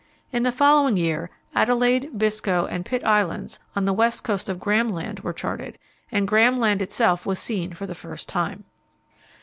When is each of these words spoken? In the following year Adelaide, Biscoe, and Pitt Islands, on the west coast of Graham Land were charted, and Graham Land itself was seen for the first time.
In 0.31 0.41
the 0.41 0.51
following 0.51 0.97
year 0.97 1.29
Adelaide, 1.53 2.17
Biscoe, 2.17 2.65
and 2.65 2.83
Pitt 2.83 3.03
Islands, 3.03 3.59
on 3.75 3.85
the 3.85 3.93
west 3.93 4.23
coast 4.23 4.49
of 4.49 4.59
Graham 4.59 4.89
Land 4.89 5.19
were 5.19 5.31
charted, 5.31 5.77
and 6.11 6.27
Graham 6.27 6.57
Land 6.57 6.81
itself 6.81 7.27
was 7.27 7.37
seen 7.37 7.73
for 7.73 7.85
the 7.85 7.93
first 7.93 8.27
time. 8.27 8.63